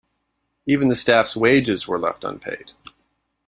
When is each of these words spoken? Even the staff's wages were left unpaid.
Even 0.65 0.87
the 0.87 0.95
staff's 0.95 1.35
wages 1.37 1.87
were 1.87 1.99
left 1.99 2.23
unpaid. 2.23 2.71